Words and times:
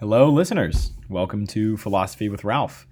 Hello, 0.00 0.30
listeners. 0.30 0.92
Welcome 1.08 1.44
to 1.48 1.76
Philosophy 1.76 2.28
with 2.28 2.44
Ralph. 2.44 2.86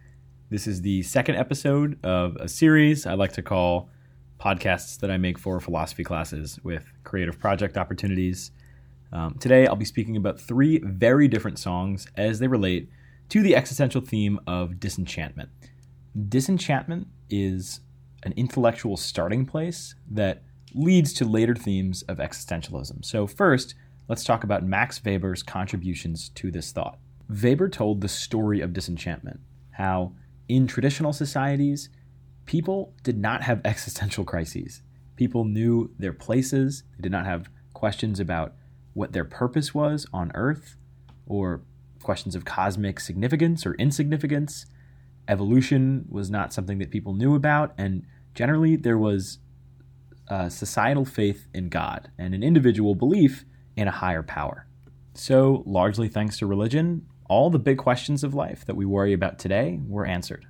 This 0.51 0.67
is 0.67 0.83
the 0.83 1.05
second 1.05 1.37
episode 1.37 2.05
of 2.05 2.35
a 2.41 2.49
series 2.49 3.07
I 3.07 3.15
like 3.15 3.31
to 3.35 3.43
call 3.43 3.91
podcasts 4.41 4.99
that 4.99 5.09
I 5.09 5.17
make 5.17 5.39
for 5.39 5.61
philosophy 5.61 6.03
classes 6.03 6.59
with 6.65 6.85
creative 7.05 7.39
project 7.39 7.77
opportunities. 7.77 8.51
Um, 9.13 9.37
today, 9.39 9.69
I'll 9.69 9.77
be 9.77 9.85
speaking 9.85 10.17
about 10.17 10.41
three 10.41 10.81
very 10.81 11.29
different 11.29 11.61
songs 11.61 12.09
as 12.17 12.41
they 12.41 12.49
relate 12.49 12.91
to 13.29 13.41
the 13.41 13.55
existential 13.55 14.01
theme 14.01 14.41
of 14.45 14.81
disenchantment. 14.81 15.51
Disenchantment 16.29 17.07
is 17.31 17.83
an 18.25 18.35
intellectual 18.37 18.97
starting 18.97 19.47
place 19.47 19.95
that 20.11 20.43
leads 20.75 21.13
to 21.13 21.25
later 21.25 21.55
themes 21.55 22.03
of 22.09 22.19
existentialism. 22.19 23.05
So, 23.05 23.29
first, 23.29 23.77
let's 24.09 24.25
talk 24.25 24.45
about 24.45 24.65
Max 24.65 25.03
Weber's 25.05 25.43
contributions 25.43 26.29
to 26.31 26.51
this 26.51 26.73
thought. 26.73 26.99
Weber 27.29 27.69
told 27.69 28.01
the 28.01 28.09
story 28.09 28.61
of 28.61 28.73
disenchantment, 28.73 29.41
how 29.73 30.13
in 30.49 30.67
traditional 30.67 31.13
societies, 31.13 31.89
people 32.45 32.95
did 33.03 33.19
not 33.19 33.43
have 33.43 33.61
existential 33.65 34.25
crises. 34.25 34.83
People 35.17 35.45
knew 35.45 35.91
their 35.99 36.13
places, 36.13 36.85
they 36.97 37.03
did 37.03 37.13
not 37.13 37.27
have 37.27 37.49
questions 37.73 38.21
about 38.21 38.55
what 38.95 39.13
their 39.13 39.25
purpose 39.25 39.75
was 39.75 40.07
on 40.13 40.31
earth 40.35 40.77
or 41.27 41.63
questions 42.03 42.35
of 42.35 42.45
cosmic 42.45 43.01
significance 43.01 43.67
or 43.67 43.75
insignificance. 43.75 44.67
Evolution 45.29 46.07
was 46.09 46.31
not 46.31 46.53
something 46.53 46.79
that 46.79 46.91
people 46.91 47.13
knew 47.13 47.35
about, 47.35 47.75
and 47.77 48.05
generally 48.35 48.77
there 48.77 48.97
was 48.97 49.39
a 50.29 50.49
societal 50.51 51.05
faith 51.05 51.49
in 51.53 51.69
God 51.69 52.11
and 52.17 52.35
an 52.35 52.43
individual 52.43 52.95
belief 52.95 53.45
in 53.77 53.89
a 53.89 53.93
higher 53.93 54.23
power. 54.23 54.67
So, 55.15 55.63
largely 55.67 56.09
thanks 56.09 56.39
to 56.39 56.47
religion, 56.47 57.07
all 57.29 57.51
the 57.51 57.59
big 57.59 57.79
questions 57.79 58.23
of 58.23 58.35
life 58.35 58.65
that 58.67 58.77
we 58.77 58.85
worry 58.85 59.13
about 59.13 59.39
today 59.39 59.81
were 59.87 60.07
answered. 60.07 60.47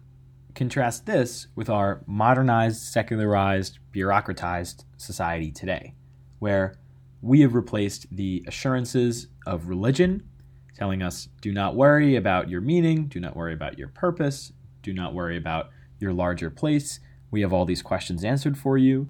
Contrast 0.54 1.06
this 1.06 1.48
with 1.54 1.68
our 1.68 2.02
modernized, 2.06 2.82
secularized, 2.82 3.78
bureaucratized 3.94 4.84
society 4.96 5.50
today, 5.50 5.94
where 6.38 6.78
we 7.20 7.40
have 7.40 7.54
replaced 7.54 8.06
the 8.14 8.44
assurances 8.46 9.28
of 9.46 9.68
religion, 9.68 10.28
telling 10.74 11.02
us 11.02 11.28
do 11.40 11.52
not 11.52 11.76
worry 11.76 12.16
about 12.16 12.48
your 12.48 12.60
meaning, 12.60 13.06
do 13.06 13.20
not 13.20 13.36
worry 13.36 13.54
about 13.54 13.78
your 13.78 13.88
purpose, 13.88 14.52
do 14.82 14.92
not 14.92 15.14
worry 15.14 15.36
about 15.36 15.70
your 15.98 16.12
larger 16.12 16.50
place. 16.50 17.00
We 17.30 17.40
have 17.40 17.52
all 17.52 17.64
these 17.64 17.82
questions 17.82 18.24
answered 18.24 18.58
for 18.58 18.78
you, 18.78 19.08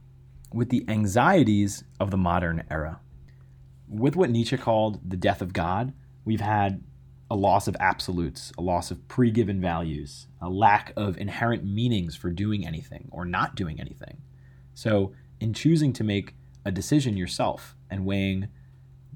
with 0.53 0.70
the 0.70 0.84
anxieties 0.89 1.84
of 2.00 2.11
the 2.11 2.17
modern 2.17 2.64
era. 2.70 3.00
With 3.89 4.17
what 4.17 4.31
Nietzsche 4.31 4.56
called 4.56 5.01
the 5.09 5.17
death 5.17 5.41
of 5.41 5.53
God, 5.53 5.92
we've 6.25 6.41
had 6.41 6.83
a 7.31 7.37
loss 7.37 7.67
of 7.67 7.77
absolutes, 7.81 8.53
a 8.56 8.62
loss 8.62 8.91
of 8.91 9.06
pre 9.09 9.31
given 9.31 9.61
values, 9.61 10.27
a 10.41 10.48
lack 10.48 10.93
of 10.97 11.17
inherent 11.19 11.65
meanings 11.65 12.17
for 12.17 12.31
doing 12.31 12.67
anything 12.67 13.09
or 13.11 13.25
not 13.25 13.55
doing 13.55 13.81
anything. 13.81 14.23
So, 14.75 15.12
in 15.41 15.53
choosing 15.53 15.93
to 15.95 16.05
make 16.05 16.34
a 16.65 16.70
decision 16.70 17.17
yourself 17.17 17.77
and 17.91 18.06
weighing 18.06 18.48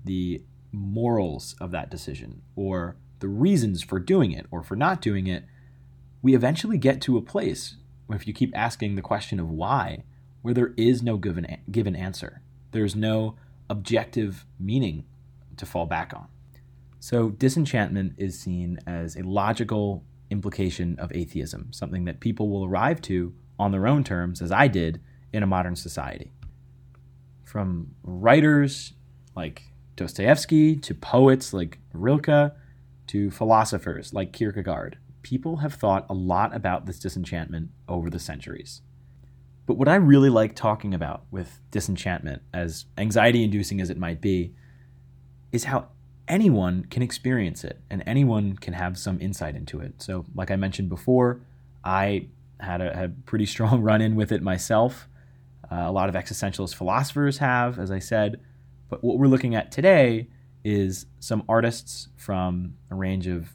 the 0.05 0.43
morals 0.73 1.57
of 1.61 1.71
that 1.73 1.91
decision 1.91 2.43
or 2.57 2.97
the 3.19 3.29
reasons 3.29 3.83
for 3.83 3.99
doing 3.99 4.33
it 4.33 4.47
or 4.51 4.63
for 4.63 4.77
not 4.77 5.01
doing 5.01 5.27
it, 5.27 5.45
we 6.23 6.35
eventually 6.35 6.79
get 6.79 7.01
to 7.03 7.17
a 7.17 7.23
place 7.23 7.77
if 8.11 8.27
you 8.27 8.33
keep 8.33 8.57
asking 8.57 8.95
the 8.95 9.03
question 9.03 9.39
of 9.39 9.51
why, 9.51 10.05
where 10.43 10.55
there 10.55 10.73
is 10.77 11.03
no 11.03 11.17
given, 11.17 11.59
given 11.71 11.95
answer. 11.95 12.43
There's 12.73 12.97
no 12.97 13.37
objective 13.71 14.45
meaning 14.59 15.07
to 15.57 15.65
fall 15.65 15.87
back 15.87 16.13
on. 16.15 16.27
So, 16.99 17.31
disenchantment 17.31 18.15
is 18.19 18.39
seen 18.39 18.79
as 18.87 19.17
a 19.17 19.23
logical 19.23 20.05
implication 20.29 20.99
of 20.99 21.11
atheism, 21.15 21.73
something 21.73 22.05
that 22.05 22.21
people 22.21 22.51
will 22.51 22.67
arrive 22.67 23.01
to 23.03 23.33
on 23.59 23.73
their 23.73 23.87
own 23.87 24.05
terms, 24.05 24.43
as 24.43 24.53
I 24.53 24.69
did 24.69 25.01
in 25.33 25.43
a 25.43 25.47
modern 25.47 25.77
society. 25.77 26.33
From 27.45 27.95
writers 28.03 28.93
like 29.35 29.63
Dostoevsky 29.97 30.77
to 30.77 30.95
poets 30.95 31.53
like 31.53 31.79
Rilke 31.93 32.53
to 33.09 33.31
philosophers 33.31 34.13
like 34.13 34.33
Kierkegaard, 34.33 34.99
people 35.23 35.57
have 35.59 35.75
thought 35.75 36.07
a 36.09 36.15
lot 36.15 36.55
about 36.55 36.87
this 36.87 36.99
disenchantment 36.99 37.71
over 37.89 38.11
the 38.11 38.19
centuries. 38.19 38.83
But 39.67 39.75
what 39.77 39.89
I 39.89 39.95
really 39.95 40.31
like 40.31 40.57
talking 40.57 40.95
about 40.95 41.25
with 41.31 41.61
disenchantment, 41.71 42.43
as 42.53 42.87
anxiety 42.99 43.45
inducing 43.45 43.81
as 43.81 43.91
it 43.91 43.99
might 43.99 44.21
be, 44.21 44.55
is 45.53 45.65
how 45.65 45.89
anyone 46.29 46.85
can 46.85 47.03
experience 47.03 47.65
it 47.65 47.81
and 47.91 48.03
anyone 48.07 48.57
can 48.57 48.75
have 48.75 48.97
some 48.99 49.21
insight 49.21 49.57
into 49.57 49.81
it. 49.81 50.01
So, 50.03 50.25
like 50.35 50.51
I 50.51 50.57
mentioned 50.57 50.89
before, 50.89 51.41
I 51.85 52.29
had 52.61 52.81
a, 52.81 52.95
had 52.95 53.05
a 53.05 53.09
pretty 53.27 53.47
strong 53.47 53.83
run 53.83 54.01
in 54.01 54.17
with 54.17 54.33
it 54.33 54.43
myself. 54.43 55.09
Uh, 55.71 55.85
a 55.87 55.93
lot 55.93 56.09
of 56.09 56.15
existentialist 56.15 56.75
philosophers 56.75 57.39
have, 57.39 57.79
as 57.79 57.91
I 57.91 57.99
said. 57.99 58.41
But 58.89 59.05
what 59.05 59.19
we're 59.19 59.29
looking 59.29 59.55
at 59.55 59.71
today 59.71 60.29
is 60.65 61.07
some 61.21 61.45
artists 61.49 62.09
from 62.17 62.75
a 62.91 62.95
range 62.95 63.27
of, 63.27 63.55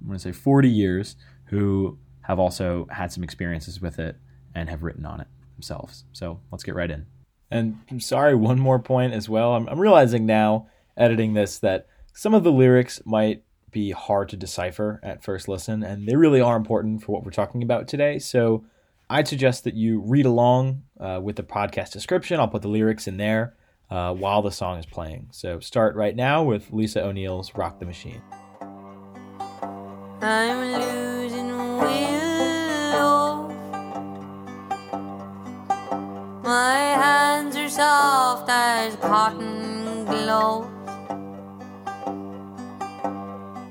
I'm 0.00 0.08
going 0.08 0.18
to 0.18 0.22
say 0.22 0.32
40 0.32 0.68
years, 0.68 1.16
who 1.46 1.98
have 2.22 2.38
also 2.38 2.86
had 2.90 3.12
some 3.12 3.24
experiences 3.24 3.80
with 3.80 3.98
it 3.98 4.16
and 4.54 4.68
have 4.68 4.82
written 4.82 5.04
on 5.04 5.20
it 5.20 5.26
themselves. 5.54 6.04
So 6.12 6.40
let's 6.50 6.64
get 6.64 6.74
right 6.74 6.90
in. 6.90 7.06
And 7.50 7.78
I'm 7.90 8.00
sorry, 8.00 8.34
one 8.34 8.58
more 8.58 8.78
point 8.78 9.12
as 9.12 9.28
well. 9.28 9.54
I'm, 9.54 9.68
I'm 9.68 9.80
realizing 9.80 10.26
now, 10.26 10.68
editing 10.96 11.34
this, 11.34 11.58
that 11.60 11.86
some 12.12 12.34
of 12.34 12.44
the 12.44 12.52
lyrics 12.52 13.00
might 13.04 13.44
be 13.70 13.90
hard 13.90 14.28
to 14.30 14.36
decipher 14.36 15.00
at 15.02 15.22
first 15.22 15.48
listen, 15.48 15.82
and 15.82 16.06
they 16.08 16.16
really 16.16 16.40
are 16.40 16.56
important 16.56 17.02
for 17.02 17.12
what 17.12 17.24
we're 17.24 17.30
talking 17.30 17.62
about 17.62 17.88
today. 17.88 18.18
So 18.18 18.64
I'd 19.10 19.28
suggest 19.28 19.64
that 19.64 19.74
you 19.74 20.00
read 20.00 20.26
along 20.26 20.84
uh, 20.98 21.20
with 21.22 21.36
the 21.36 21.42
podcast 21.42 21.92
description. 21.92 22.40
I'll 22.40 22.48
put 22.48 22.62
the 22.62 22.68
lyrics 22.68 23.06
in 23.06 23.16
there 23.16 23.54
uh, 23.90 24.14
while 24.14 24.42
the 24.42 24.50
song 24.50 24.78
is 24.78 24.86
playing. 24.86 25.28
So 25.32 25.60
start 25.60 25.94
right 25.96 26.16
now 26.16 26.42
with 26.42 26.72
Lisa 26.72 27.04
O'Neill's 27.04 27.54
Rock 27.54 27.78
the 27.80 27.86
Machine. 27.86 28.22
My 36.44 36.76
hands 36.76 37.56
are 37.56 37.70
soft 37.70 38.50
as 38.50 38.96
cotton 38.96 40.04
gloves. 40.04 40.68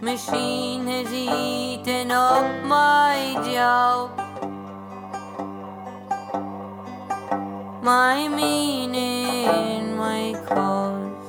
Machine 0.01 0.87
has 0.87 1.13
eaten 1.13 2.09
up 2.09 2.65
my 2.65 3.39
job. 3.45 4.17
My 7.83 8.27
meaning, 8.27 9.95
my 9.95 10.33
cause. 10.47 11.25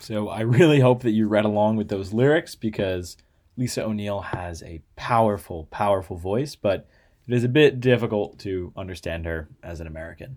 So 0.00 0.28
I 0.28 0.40
really 0.40 0.80
hope 0.80 1.04
that 1.04 1.12
you 1.12 1.28
read 1.28 1.44
along 1.44 1.76
with 1.76 1.86
those 1.86 2.12
lyrics 2.12 2.56
because 2.56 3.16
Lisa 3.56 3.84
O'Neill 3.84 4.22
has 4.22 4.60
a 4.64 4.82
powerful, 4.96 5.68
powerful 5.70 6.16
voice, 6.16 6.56
but 6.56 6.88
it 7.26 7.34
is 7.34 7.44
a 7.44 7.48
bit 7.48 7.80
difficult 7.80 8.38
to 8.40 8.72
understand 8.76 9.26
her 9.26 9.48
as 9.62 9.80
an 9.80 9.86
American. 9.86 10.36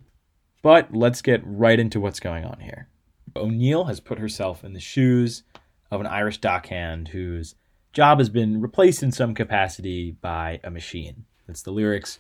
But 0.61 0.93
let's 0.93 1.21
get 1.21 1.41
right 1.43 1.79
into 1.79 1.99
what's 1.99 2.19
going 2.19 2.45
on 2.45 2.59
here. 2.59 2.89
O'Neill 3.35 3.85
has 3.85 3.99
put 3.99 4.19
herself 4.19 4.63
in 4.63 4.73
the 4.73 4.79
shoes 4.79 5.43
of 5.91 6.01
an 6.01 6.07
Irish 6.07 6.39
dockhand 6.39 7.09
whose 7.09 7.55
job 7.93 8.19
has 8.19 8.29
been 8.29 8.61
replaced 8.61 9.03
in 9.03 9.11
some 9.11 9.33
capacity 9.33 10.11
by 10.11 10.59
a 10.63 10.71
machine. 10.71 11.25
That's 11.45 11.61
the 11.61 11.71
lyrics 11.71 12.19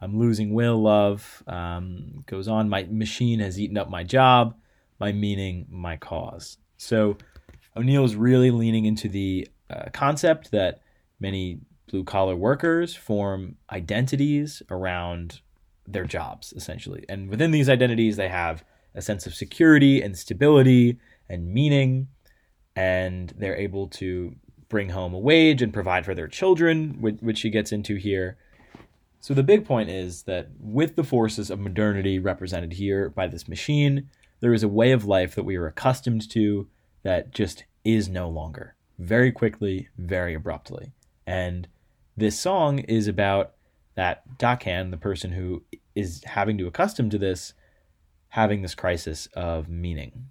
I'm 0.00 0.18
losing 0.18 0.54
will, 0.54 0.80
love. 0.80 1.42
Um, 1.46 2.22
goes 2.26 2.48
on, 2.48 2.68
my 2.68 2.84
machine 2.84 3.40
has 3.40 3.60
eaten 3.60 3.76
up 3.76 3.90
my 3.90 4.02
job, 4.02 4.56
my 4.98 5.12
meaning, 5.12 5.66
my 5.68 5.96
cause. 5.96 6.56
So 6.78 7.18
O'Neill 7.76 8.04
is 8.04 8.16
really 8.16 8.50
leaning 8.50 8.86
into 8.86 9.08
the 9.08 9.48
uh, 9.68 9.90
concept 9.92 10.50
that 10.52 10.80
many 11.20 11.60
blue 11.90 12.04
collar 12.04 12.36
workers 12.36 12.94
form 12.94 13.56
identities 13.72 14.62
around 14.70 15.40
their 15.86 16.04
jobs, 16.04 16.52
essentially. 16.54 17.04
And 17.08 17.28
within 17.28 17.50
these 17.50 17.68
identities, 17.68 18.16
they 18.16 18.28
have 18.28 18.64
a 18.94 19.02
sense 19.02 19.26
of 19.26 19.34
security 19.34 20.00
and 20.02 20.16
stability 20.16 20.98
and 21.28 21.52
meaning 21.52 22.08
and 22.76 23.34
they're 23.36 23.56
able 23.56 23.88
to 23.88 24.34
bring 24.68 24.90
home 24.90 25.12
a 25.12 25.18
wage 25.18 25.62
and 25.62 25.72
provide 25.72 26.04
for 26.04 26.14
their 26.14 26.28
children, 26.28 26.96
which, 27.00 27.38
she 27.38 27.50
gets 27.50 27.72
into 27.72 27.96
here. 27.96 28.36
So 29.20 29.34
the 29.34 29.42
big 29.42 29.66
point 29.66 29.90
is 29.90 30.22
that 30.22 30.48
with 30.58 30.96
the 30.96 31.04
forces 31.04 31.50
of 31.50 31.58
modernity 31.58 32.18
represented 32.18 32.72
here 32.72 33.10
by 33.10 33.26
this 33.26 33.48
machine, 33.48 34.08
there 34.40 34.54
is 34.54 34.62
a 34.62 34.68
way 34.68 34.92
of 34.92 35.04
life 35.04 35.34
that 35.34 35.44
we 35.44 35.56
are 35.56 35.66
accustomed 35.66 36.30
to 36.30 36.68
that 37.02 37.32
just 37.32 37.64
is 37.84 38.08
no 38.08 38.28
longer. 38.28 38.76
Very 38.98 39.32
quickly, 39.32 39.88
very 39.98 40.34
abruptly. 40.34 40.92
And 41.26 41.68
this 42.20 42.38
song 42.38 42.80
is 42.80 43.08
about 43.08 43.52
that 43.96 44.38
dockhand, 44.38 44.90
the 44.90 44.96
person 44.98 45.32
who 45.32 45.64
is 45.94 46.22
having 46.24 46.58
to 46.58 46.66
accustom 46.66 47.08
to 47.10 47.18
this, 47.18 47.54
having 48.28 48.60
this 48.62 48.74
crisis 48.74 49.26
of 49.34 49.68
meaning. 49.68 50.26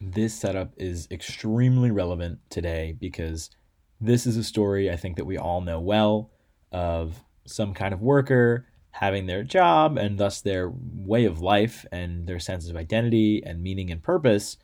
this 0.00 0.34
setup 0.34 0.72
is 0.76 1.08
extremely 1.10 1.90
relevant 1.90 2.38
today 2.50 2.94
because 3.00 3.50
this 3.98 4.26
is 4.26 4.36
a 4.36 4.44
story 4.44 4.90
I 4.90 4.96
think 4.96 5.16
that 5.16 5.24
we 5.24 5.38
all 5.38 5.62
know 5.62 5.80
well 5.80 6.30
of 6.70 7.24
some 7.46 7.72
kind 7.72 7.94
of 7.94 8.02
worker 8.02 8.66
having 8.90 9.26
their 9.26 9.42
job 9.42 9.96
and 9.96 10.18
thus 10.18 10.42
their 10.42 10.70
way 10.70 11.24
of 11.24 11.40
life 11.40 11.86
and 11.92 12.26
their 12.26 12.38
sense 12.38 12.68
of 12.68 12.76
identity 12.76 13.42
and 13.44 13.62
meaning 13.62 13.90
and 13.90 14.02
purpose 14.02 14.58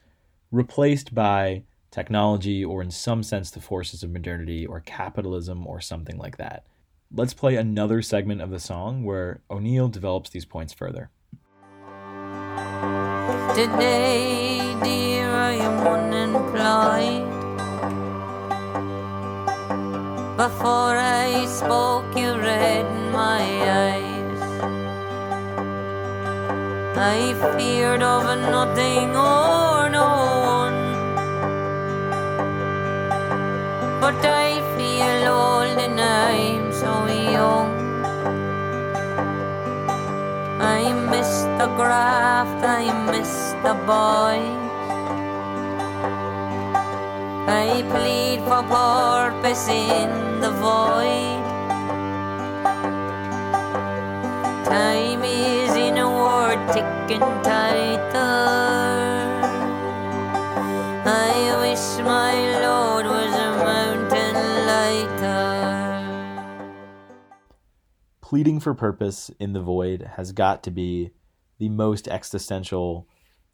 replaced 0.51 1.15
by 1.15 1.63
technology 1.93 2.65
or 2.65 2.83
in 2.83 2.91
some 2.91 3.23
sense 3.23 3.51
the 3.51 3.61
forces 3.61 4.03
of 4.03 4.11
modernity 4.11 4.67
or 4.67 4.81
capitalism 4.81 5.67
or 5.67 5.81
something 5.81 6.19
like 6.19 6.39
that. 6.39 6.65
Let's 7.15 7.35
play 7.35 7.57
another 7.57 8.01
segment 8.01 8.41
of 8.41 8.51
the 8.51 8.59
song 8.59 9.05
where 9.05 9.43
O'Neill 9.51 9.89
develops 9.89 10.31
these 10.31 10.47
points 10.47 10.73
further. 10.73 11.11
Today, 13.55 14.59
dear, 14.83 15.31
I 15.31 15.53
am 15.53 15.87
unemployed. 15.87 17.29
Before 20.39 20.97
I 20.97 21.45
spoke, 21.47 22.17
you 22.17 22.33
read 22.33 22.87
my 23.13 23.43
eyes. 23.85 24.43
I 26.97 27.35
feared 27.59 28.03
of 28.03 28.25
nothing 28.51 29.11
or 29.15 29.91
no 29.91 30.32
But 34.03 34.19
I 34.27 34.59
feel 34.77 35.31
old 35.31 35.79
and 35.79 36.01
I'm 36.01 36.73
so 36.73 37.07
young. 37.07 37.71
I 40.61 40.93
miss 41.13 41.43
the 41.61 41.69
graft, 41.77 42.65
I 42.67 42.83
miss 43.13 43.55
the 43.63 43.75
boys. 43.87 44.59
I 47.47 47.85
plead 47.93 48.41
for 48.49 48.65
purpose 48.75 49.69
in 49.69 50.41
the 50.41 50.51
void. 50.51 51.45
Time 54.67 55.23
is 55.23 55.77
in 55.77 55.99
a 55.99 56.11
word 56.11 56.59
ticking 56.75 57.29
tighter. 57.47 58.33
I 61.07 61.55
wish 61.63 62.05
my 62.05 62.52
pleading 68.33 68.59
for 68.59 68.73
purpose 68.73 69.31
in 69.39 69.53
the 69.53 69.61
void 69.61 70.13
has 70.17 70.33
got 70.33 70.63
to 70.63 70.71
be 70.71 71.11
the 71.59 71.69
most 71.69 72.09
existential 72.09 73.07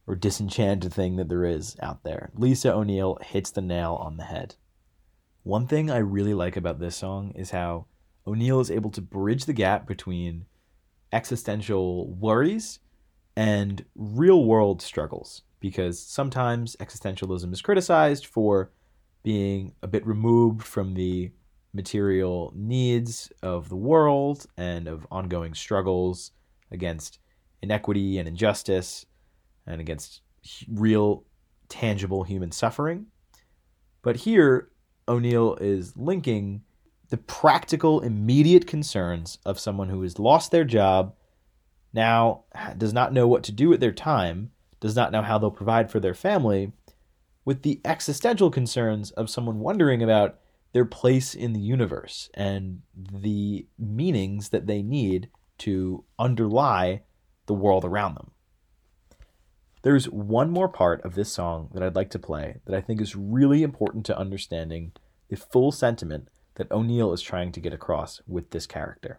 or 0.07 0.15
disenchanted 0.15 0.95
thing 0.95 1.17
that 1.17 1.29
there 1.29 1.45
is 1.45 1.77
out 1.83 2.05
there. 2.05 2.31
Lisa 2.37 2.73
O'Neill 2.73 3.19
hits 3.21 3.51
the 3.51 3.61
nail 3.61 3.99
on 4.01 4.19
the 4.19 4.23
head. 4.23 4.55
One 5.43 5.67
thing 5.67 5.91
I 5.91 5.97
really 5.97 6.33
like 6.33 6.57
about 6.57 6.79
this 6.79 6.95
song 6.95 7.33
is 7.35 7.51
how 7.51 7.87
O'Neill 8.25 8.61
is 8.61 8.71
able 8.71 8.93
to 8.93 9.01
bridge 9.01 9.47
the 9.47 9.53
gap 9.53 9.85
between 9.85 10.47
existential 11.13 12.07
worries 12.13 12.79
and 13.35 13.85
real 13.97 14.45
world 14.45 14.81
struggles 14.81 15.43
because 15.59 15.99
sometimes 16.01 16.77
existentialism 16.77 17.53
is 17.53 17.63
criticized 17.63 18.27
for 18.27 18.71
being 19.25 19.73
a 19.83 19.89
bit 19.89 20.07
removed 20.07 20.63
from 20.63 20.95
the 20.95 21.33
material 21.73 22.53
needs 22.55 23.31
of 23.43 23.69
the 23.69 23.77
world 23.77 24.47
and 24.57 24.89
of 24.89 25.07
ongoing 25.11 25.55
struggles 25.55 26.33
against 26.71 27.19
inequity 27.63 28.19
and 28.19 28.29
injustice 28.29 29.07
and 29.67 29.81
against 29.81 30.23
real 30.73 31.25
tangible 31.69 32.25
human 32.25 32.53
suffering. 32.53 33.07
But 34.03 34.17
here, 34.17 34.71
O'Neill 35.07 35.57
is 35.57 35.97
linking 35.97 36.63
the 37.11 37.17
practical, 37.17 38.01
immediate 38.01 38.67
concerns 38.67 39.39
of 39.45 39.59
someone 39.59 39.89
who 39.89 40.03
has 40.03 40.19
lost 40.19 40.51
their 40.51 40.65
job, 40.65 41.15
now 41.93 42.45
does 42.77 42.93
not 42.93 43.13
know 43.13 43.27
what 43.27 43.43
to 43.45 43.53
do 43.53 43.69
with 43.69 43.81
their 43.81 43.93
time, 43.93 44.51
does 44.81 44.95
not 44.95 45.11
know 45.11 45.23
how 45.23 45.39
they'll 45.39 45.51
provide 45.51 45.91
for 45.91 46.01
their 46.01 46.15
family, 46.15 46.73
with 47.45 47.63
the 47.63 47.81
existential 47.85 48.51
concerns 48.51 49.11
of 49.13 49.31
someone 49.31 49.61
wondering 49.61 50.03
about 50.03 50.39
their 50.79 50.85
place 50.85 51.35
in 51.35 51.55
the 51.55 51.61
universe 51.61 52.31
and 52.35 52.83
the 52.95 53.67
meanings 53.77 54.51
that 54.51 54.69
they 54.69 54.81
need 54.81 55.29
to 55.59 56.05
underlie 56.21 57.03
the 57.47 57.53
world 57.53 57.85
around 57.85 58.15
them. 58.15 58.31
There's 59.83 60.09
one 60.09 60.53
more 60.53 60.69
part 60.69 61.05
of 61.05 61.17
this 61.17 61.33
song 61.33 61.71
that 61.75 61.83
I'd 61.83 61.97
like 61.97 62.11
to 62.11 62.19
play 62.21 62.61
that 62.65 62.77
I 62.77 62.81
think 62.81 63.01
is 63.01 63.17
really 63.17 63.65
important 63.65 64.07
to 64.07 64.17
understanding 64.17 64.93
the 65.29 65.37
full 65.37 65.73
sentiment 65.73 66.29
that 66.55 66.71
O'Neill 66.71 67.13
is 67.13 67.23
trying 67.23 67.51
to 67.51 67.61
get 67.61 67.73
across 67.73 68.23
with 68.29 68.51
this 68.51 68.69
character. 68.69 69.19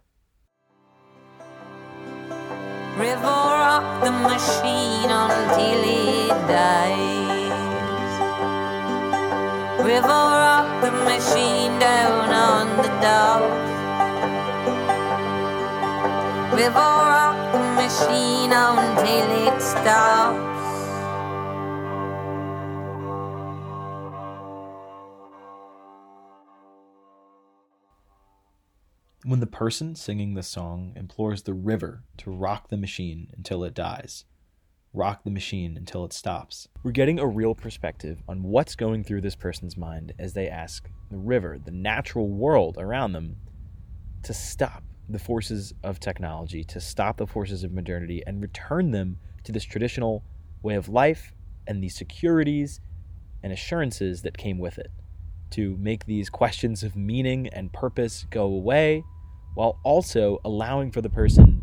River 2.96 3.36
rock 3.66 4.02
the 4.02 4.12
machine 4.12 5.12
until 5.12 5.84
it 5.84 6.30
dies. 6.48 7.20
River 9.86 10.39
machine 11.20 11.78
down 11.80 12.30
on 12.30 12.78
the 12.78 12.88
machine 17.76 18.54
until 18.54 19.48
it 19.48 19.62
stops. 19.62 20.48
When 29.26 29.42
the 29.42 29.46
person 29.46 29.96
singing 29.96 30.36
the 30.36 30.44
song 30.44 30.94
implores 30.96 31.44
the 31.44 31.54
river 31.54 32.04
to 32.20 32.32
rock 32.32 32.70
the 32.70 32.78
machine 32.78 33.28
until 33.36 33.66
it 33.66 33.74
dies, 33.74 34.24
rock 34.94 35.24
the 35.24 35.30
machine 35.30 35.78
until 35.78 36.04
it 36.06 36.14
stops, 36.14 36.68
we're 36.84 36.92
getting 36.92 37.20
a 37.20 37.28
real 37.28 37.54
perspective 37.54 38.22
on 38.28 38.44
what's 38.44 38.76
going 38.76 39.04
through 39.04 39.22
this 39.22 39.36
person's 39.36 39.78
mind 39.78 40.14
as 40.18 40.34
they 40.34 40.48
ask 40.48 40.90
the 41.10 41.18
river, 41.18 41.60
the 41.64 41.72
natural 41.72 42.28
world 42.28 42.78
around 42.80 43.14
them, 43.14 43.36
to 44.24 44.34
stop 44.34 44.84
the 45.08 45.20
forces 45.20 45.74
of 45.84 46.00
technology, 46.00 46.64
to 46.64 46.80
stop 46.80 47.18
the 47.18 47.28
forces 47.28 47.64
of 47.64 47.72
modernity, 47.72 48.24
and 48.26 48.42
return 48.42 48.92
them 48.92 49.18
to 49.44 49.52
this 49.52 49.64
traditional 49.64 50.24
way 50.62 50.76
of 50.76 50.90
life 50.90 51.34
and 51.68 51.84
the 51.84 51.90
securities 51.90 52.82
and 53.44 53.54
assurances 53.54 54.22
that 54.24 54.38
came 54.38 54.58
with 54.58 54.78
it 54.78 54.92
to 55.52 55.76
make 55.78 56.06
these 56.06 56.30
questions 56.30 56.84
of 56.84 56.96
meaning 56.96 57.48
and 57.48 57.74
purpose 57.74 58.26
go 58.30 58.44
away 58.44 59.04
while 59.56 59.80
also 59.84 60.40
allowing 60.46 60.92
for 60.92 61.02
the 61.02 61.10
person 61.10 61.59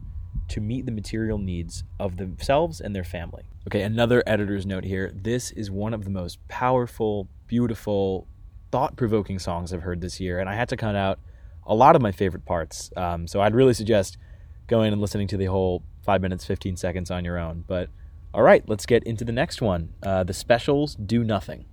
to 0.49 0.61
meet 0.61 0.87
the 0.87 0.93
material 0.93 1.39
needs 1.39 1.85
of 1.99 2.17
themselves 2.17 2.81
and 2.81 2.95
their 2.95 3.05
family. 3.05 3.45
Okay, 3.67 3.83
another 3.83 4.23
editor's 4.27 4.67
note 4.67 4.85
here. 4.85 5.13
This 5.15 5.51
is 5.51 5.71
one 5.71 5.93
of 5.93 6.05
the 6.05 6.11
most 6.11 6.39
powerful, 6.49 7.29
beautiful, 7.47 8.27
thought 8.71 8.97
provoking 8.97 9.39
songs 9.39 9.73
I've 9.73 9.83
heard 9.83 10.01
this 10.01 10.21
year, 10.21 10.39
and 10.39 10.49
I 10.49 10.55
had 10.55 10.69
to 10.69 10.77
cut 10.77 10.95
out 10.95 11.19
a 11.67 11.75
lot 11.75 11.97
of 11.97 12.03
my 12.03 12.13
favorite 12.13 12.45
parts. 12.45 12.91
Um, 12.97 13.27
so 13.27 13.41
I'd 13.41 13.55
really 13.55 13.75
suggest 13.75 14.19
going 14.67 14.93
and 14.93 15.01
listening 15.01 15.29
to 15.29 15.37
the 15.37 15.47
whole 15.47 15.83
5 16.05 16.21
minutes, 16.21 16.45
15 16.45 16.77
seconds 16.77 17.11
on 17.11 17.25
your 17.25 17.39
own. 17.39 17.65
But 17.67 17.89
all 18.33 18.43
right, 18.43 18.63
let's 18.69 18.87
get 18.87 19.03
into 19.05 19.25
the 19.25 19.33
next 19.33 19.61
one. 19.61 19.95
Uh, 20.03 20.23
the 20.23 20.35
Specials 20.35 20.95
Do 20.95 21.25
Nothing. 21.25 21.67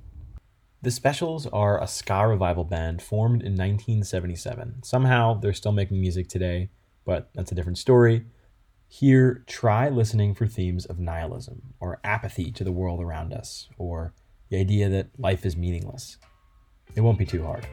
The 0.82 0.92
Specials 0.92 1.48
are 1.48 1.82
a 1.82 1.88
ska 1.88 2.28
revival 2.28 2.64
band 2.64 3.02
formed 3.02 3.42
in 3.42 3.54
1977. 3.54 4.84
Somehow 4.84 5.36
they're 5.36 5.54
still 5.54 5.72
making 5.72 6.02
music 6.02 6.28
today, 6.28 6.70
but 7.06 7.30
that's 7.34 7.52
a 7.52 7.56
different 7.56 7.78
story. 7.78 8.26
Here, 8.96 9.44
try 9.48 9.90
listening 9.90 10.36
for 10.36 10.46
themes 10.46 10.86
of 10.86 11.00
nihilism 11.00 11.74
or 11.80 12.00
apathy 12.04 12.52
to 12.52 12.64
the 12.64 12.72
world 12.72 13.02
around 13.02 13.34
us, 13.34 13.68
or 13.80 14.14
the 14.50 14.60
idea 14.60 14.88
that 14.88 15.08
life 15.18 15.48
is 15.48 15.58
meaningless. 15.58 16.18
It 16.96 17.02
won't 17.02 17.18
be 17.18 17.26
too 17.26 17.44
hard. 17.44 17.66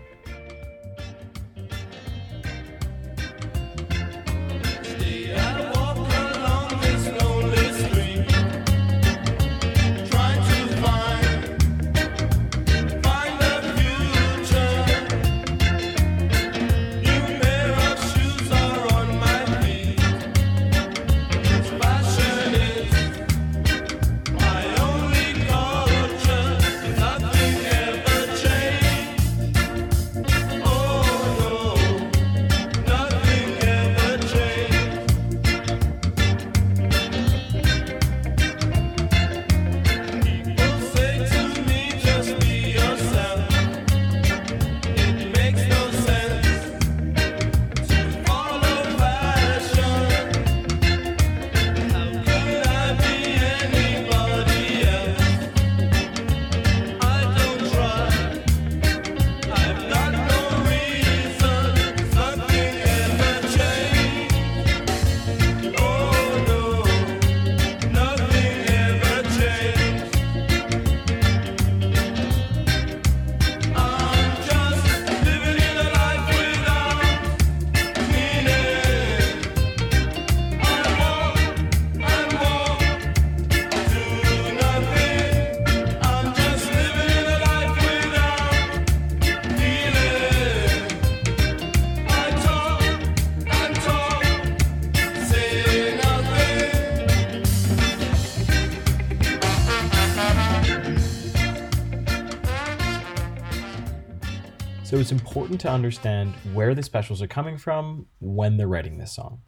It's 105.11 105.21
important 105.21 105.61
to 105.61 105.69
understand 105.69 106.37
where 106.53 106.73
the 106.73 106.85
specials 106.85 107.21
are 107.21 107.27
coming 107.27 107.59
from 107.59 108.07
when 108.21 108.57
they're 108.57 108.69
writing 108.69 108.99
this 108.99 109.13
song. 109.13 109.41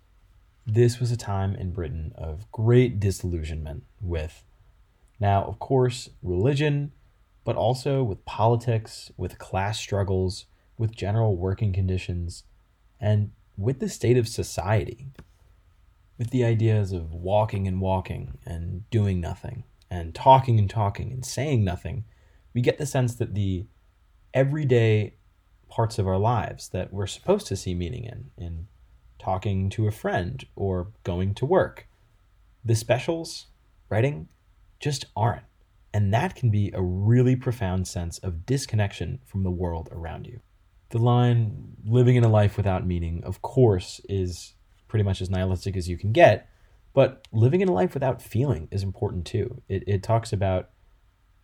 This 0.67 0.99
was 0.99 1.13
a 1.13 1.17
time 1.17 1.55
in 1.55 1.71
Britain 1.71 2.11
of 2.17 2.51
great 2.51 2.99
disillusionment 2.99 3.85
with, 4.01 4.43
now, 5.21 5.45
of 5.45 5.61
course, 5.61 6.11
religion, 6.21 6.91
but 7.45 7.55
also 7.55 8.03
with 8.03 8.25
politics, 8.25 9.13
with 9.17 9.39
class 9.39 9.79
struggles, 9.79 10.47
with 10.79 10.97
general 10.97 11.37
working 11.37 11.73
conditions, 11.73 12.43
and 13.01 13.31
with 13.57 13.79
the 13.79 13.89
state 13.89 14.17
of 14.17 14.27
society. 14.27 15.07
With 16.19 16.31
the 16.31 16.45
ideas 16.45 16.91
of 16.91 17.15
walking 17.15 17.69
and 17.69 17.81
walking 17.81 18.37
and 18.45 18.91
doing 18.91 19.21
nothing, 19.21 19.63
and 19.89 20.13
talking 20.13 20.59
and 20.59 20.69
talking 20.69 21.13
and 21.13 21.25
saying 21.25 21.63
nothing, 21.63 22.03
we 22.53 22.63
get 22.63 22.79
the 22.79 22.87
sense 22.87 23.15
that 23.15 23.35
the 23.35 23.67
everyday 24.35 25.15
parts 25.73 25.99
of 25.99 26.07
our 26.07 26.19
lives 26.19 26.69
that 26.69 26.93
we're 26.93 27.07
supposed 27.07 27.47
to 27.47 27.57
see 27.57 27.73
meaning 27.73 28.05
in, 28.05 28.31
in 28.37 28.67
talking 29.19 29.71
to 29.71 29.87
a 29.87 29.91
friend 29.91 30.45
or 30.55 30.89
going 31.03 31.33
to 31.33 31.47
work, 31.47 31.89
the 32.63 32.75
specials, 32.75 33.47
writing, 33.89 34.29
just 34.81 35.07
aren't. 35.17 35.47
And 35.95 36.13
that 36.13 36.35
can 36.35 36.51
be 36.51 36.71
a 36.75 36.83
really 36.83 37.37
profound 37.37 37.89
sense 37.89 38.19
of 38.19 38.45
disconnection 38.45 39.21
from 39.25 39.45
the 39.45 39.51
world 39.51 39.89
around 39.91 40.27
you. 40.27 40.41
The 40.91 40.99
line, 40.99 41.75
living 41.87 42.17
in 42.17 42.25
a 42.25 42.29
life 42.29 42.59
without 42.59 42.87
meaning, 42.87 43.23
of 43.25 43.41
course, 43.41 43.99
is 44.11 44.53
pretty 44.89 45.05
much 45.05 45.23
as 45.23 45.31
nihilistic 45.31 45.75
as 45.75 45.89
you 45.89 45.97
can 45.97 46.13
get, 46.13 46.51
but 46.93 47.27
living 47.33 47.63
in 47.63 47.71
a 47.71 47.73
life 47.73 47.95
without 47.95 48.21
feeling 48.21 48.69
is 48.71 48.83
important 48.83 49.25
too. 49.25 49.63
It, 49.71 49.85
it 49.87 50.03
talks 50.03 50.35
about 50.35 50.69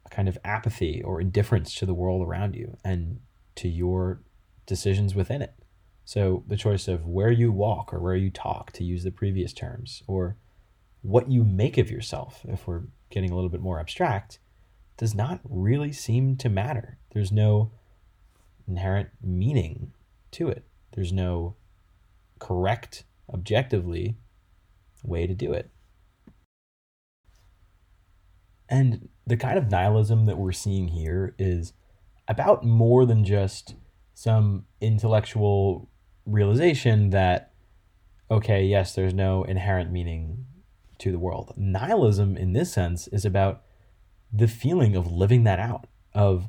a 0.04 0.10
kind 0.10 0.28
of 0.28 0.36
apathy 0.44 1.02
or 1.02 1.18
indifference 1.18 1.74
to 1.76 1.86
the 1.86 1.94
world 1.94 2.26
around 2.26 2.54
you 2.54 2.76
and 2.84 3.20
to 3.58 3.68
your 3.68 4.22
decisions 4.66 5.14
within 5.14 5.42
it. 5.42 5.54
So 6.04 6.42
the 6.46 6.56
choice 6.56 6.88
of 6.88 7.06
where 7.06 7.30
you 7.30 7.52
walk 7.52 7.92
or 7.92 8.00
where 8.00 8.16
you 8.16 8.30
talk, 8.30 8.72
to 8.72 8.84
use 8.84 9.04
the 9.04 9.10
previous 9.10 9.52
terms, 9.52 10.02
or 10.06 10.36
what 11.02 11.30
you 11.30 11.44
make 11.44 11.76
of 11.76 11.90
yourself, 11.90 12.46
if 12.48 12.66
we're 12.66 12.84
getting 13.10 13.30
a 13.30 13.34
little 13.34 13.50
bit 13.50 13.60
more 13.60 13.78
abstract, 13.78 14.38
does 14.96 15.14
not 15.14 15.40
really 15.44 15.92
seem 15.92 16.36
to 16.36 16.48
matter. 16.48 16.98
There's 17.12 17.30
no 17.30 17.72
inherent 18.66 19.10
meaning 19.22 19.92
to 20.32 20.48
it. 20.48 20.64
There's 20.92 21.12
no 21.12 21.56
correct, 22.38 23.04
objectively 23.32 24.16
way 25.02 25.26
to 25.26 25.34
do 25.34 25.52
it. 25.52 25.70
And 28.68 29.08
the 29.26 29.36
kind 29.36 29.58
of 29.58 29.70
nihilism 29.70 30.26
that 30.26 30.38
we're 30.38 30.52
seeing 30.52 30.88
here 30.88 31.34
is 31.38 31.72
about 32.28 32.64
more 32.64 33.06
than 33.06 33.24
just 33.24 33.74
some 34.14 34.66
intellectual 34.80 35.90
realization 36.26 37.10
that, 37.10 37.52
okay, 38.30 38.64
yes, 38.64 38.94
there's 38.94 39.14
no 39.14 39.44
inherent 39.44 39.90
meaning 39.90 40.44
to 40.98 41.10
the 41.10 41.18
world. 41.18 41.54
Nihilism, 41.56 42.36
in 42.36 42.52
this 42.52 42.72
sense, 42.72 43.08
is 43.08 43.24
about 43.24 43.62
the 44.32 44.48
feeling 44.48 44.94
of 44.94 45.10
living 45.10 45.44
that 45.44 45.58
out, 45.58 45.86
of 46.12 46.48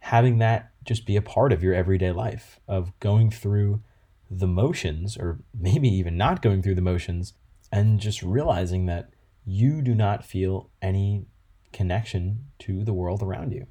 having 0.00 0.38
that 0.38 0.72
just 0.84 1.06
be 1.06 1.16
a 1.16 1.22
part 1.22 1.52
of 1.52 1.62
your 1.62 1.72
everyday 1.72 2.12
life, 2.12 2.60
of 2.68 2.92
going 3.00 3.30
through 3.30 3.82
the 4.30 4.46
motions, 4.46 5.16
or 5.16 5.40
maybe 5.58 5.88
even 5.88 6.16
not 6.16 6.42
going 6.42 6.62
through 6.62 6.74
the 6.74 6.82
motions, 6.82 7.32
and 7.72 8.00
just 8.00 8.22
realizing 8.22 8.86
that 8.86 9.10
you 9.46 9.80
do 9.80 9.94
not 9.94 10.24
feel 10.24 10.70
any 10.82 11.24
connection 11.72 12.46
to 12.58 12.84
the 12.84 12.92
world 12.92 13.22
around 13.22 13.52
you. 13.52 13.66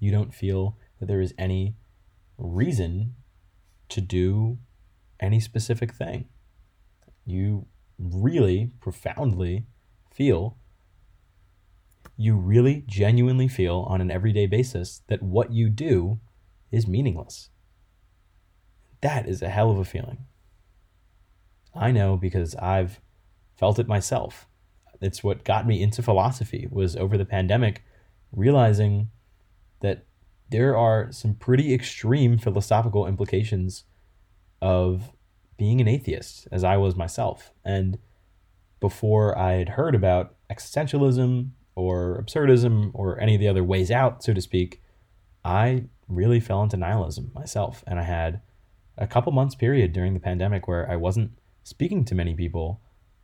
You 0.00 0.10
don't 0.10 0.34
feel 0.34 0.76
that 0.98 1.06
there 1.06 1.20
is 1.20 1.34
any 1.38 1.76
reason 2.36 3.14
to 3.90 4.00
do 4.00 4.58
any 5.20 5.38
specific 5.38 5.94
thing. 5.94 6.24
You 7.24 7.66
really 7.98 8.72
profoundly 8.80 9.66
feel, 10.12 10.56
you 12.16 12.34
really 12.34 12.82
genuinely 12.86 13.46
feel 13.46 13.86
on 13.88 14.00
an 14.00 14.10
everyday 14.10 14.46
basis 14.46 15.02
that 15.08 15.22
what 15.22 15.52
you 15.52 15.68
do 15.68 16.18
is 16.72 16.86
meaningless. 16.86 17.50
That 19.02 19.28
is 19.28 19.42
a 19.42 19.48
hell 19.48 19.70
of 19.70 19.78
a 19.78 19.84
feeling. 19.84 20.26
I 21.74 21.92
know 21.92 22.16
because 22.16 22.54
I've 22.56 23.00
felt 23.56 23.78
it 23.78 23.86
myself. 23.86 24.46
It's 25.00 25.22
what 25.22 25.44
got 25.44 25.66
me 25.66 25.82
into 25.82 26.02
philosophy 26.02 26.68
was 26.70 26.96
over 26.96 27.16
the 27.16 27.24
pandemic 27.24 27.84
realizing 28.32 29.08
that 29.80 30.06
there 30.50 30.76
are 30.76 31.12
some 31.12 31.34
pretty 31.34 31.72
extreme 31.72 32.38
philosophical 32.38 33.06
implications 33.06 33.84
of 34.60 35.12
being 35.56 35.80
an 35.80 35.88
atheist, 35.88 36.48
as 36.50 36.64
I 36.64 36.76
was 36.76 36.96
myself. 36.96 37.52
And 37.64 37.98
before 38.80 39.36
I 39.38 39.52
had 39.52 39.70
heard 39.70 39.94
about 39.94 40.34
existentialism 40.50 41.50
or 41.74 42.22
absurdism 42.24 42.90
or 42.94 43.20
any 43.20 43.34
of 43.34 43.40
the 43.40 43.48
other 43.48 43.62
ways 43.62 43.90
out, 43.90 44.22
so 44.24 44.32
to 44.32 44.40
speak, 44.40 44.82
I 45.44 45.84
really 46.08 46.40
fell 46.40 46.62
into 46.62 46.76
nihilism 46.76 47.30
myself. 47.34 47.84
And 47.86 47.98
I 47.98 48.04
had 48.04 48.40
a 48.98 49.06
couple 49.06 49.32
months 49.32 49.54
period 49.54 49.92
during 49.92 50.14
the 50.14 50.20
pandemic 50.20 50.66
where 50.66 50.90
I 50.90 50.96
wasn't 50.96 51.32
speaking 51.62 52.04
to 52.06 52.14
many 52.14 52.34
people 52.34 52.80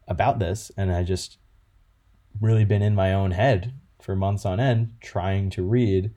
about 0.07 0.39
this. 0.39 0.71
And 0.77 0.93
I 0.93 1.03
just 1.03 1.39
really 2.41 2.65
been 2.65 2.83
in 2.83 2.95
my 2.95 3.13
own 3.13 3.33
head 3.33 3.75
for 4.01 4.15
months 4.15 4.45
on 4.45 4.61
end 4.61 4.93
trying 5.01 5.51
to 5.51 5.63
read 5.63 6.13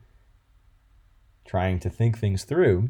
trying 1.50 1.80
to 1.80 1.90
think 1.90 2.16
things 2.16 2.44
through, 2.44 2.90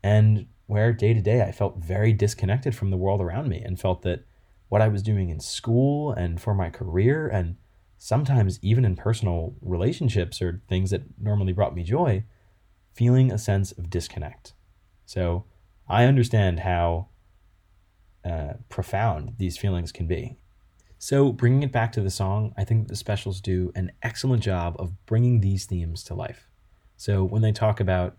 and 0.00 0.46
where 0.66 0.92
day 0.92 1.12
to 1.12 1.20
day 1.20 1.42
I 1.42 1.50
felt 1.50 1.78
very 1.78 2.12
disconnected 2.12 2.72
from 2.72 2.90
the 2.90 2.96
world 2.96 3.20
around 3.20 3.48
me 3.48 3.60
and 3.60 3.80
felt 3.80 4.02
that 4.02 4.24
what 4.68 4.80
I 4.80 4.86
was 4.86 5.02
doing 5.02 5.28
in 5.28 5.40
school 5.40 6.12
and 6.12 6.40
for 6.40 6.54
my 6.54 6.70
career 6.70 7.26
and 7.26 7.56
sometimes 7.98 8.60
even 8.62 8.84
in 8.84 8.94
personal 8.94 9.56
relationships 9.60 10.40
or 10.40 10.62
things 10.68 10.90
that 10.90 11.02
normally 11.20 11.52
brought 11.52 11.74
me 11.74 11.82
joy, 11.82 12.22
feeling 12.94 13.32
a 13.32 13.38
sense 13.38 13.72
of 13.72 13.90
disconnect. 13.90 14.52
So 15.04 15.44
I 15.88 16.04
understand 16.04 16.60
how 16.60 17.08
uh, 18.24 18.54
profound 18.68 19.34
these 19.38 19.58
feelings 19.58 19.90
can 19.90 20.06
be. 20.06 20.36
So, 21.00 21.32
bringing 21.32 21.64
it 21.64 21.72
back 21.72 21.90
to 21.92 22.00
the 22.00 22.10
song, 22.10 22.54
I 22.56 22.62
think 22.62 22.86
the 22.86 22.94
specials 22.94 23.40
do 23.40 23.72
an 23.74 23.90
excellent 24.04 24.44
job 24.44 24.76
of 24.78 25.04
bringing 25.06 25.40
these 25.40 25.66
themes 25.66 26.04
to 26.04 26.14
life. 26.14 26.48
So 27.02 27.24
when 27.24 27.42
they 27.42 27.50
talk 27.50 27.80
about 27.80 28.16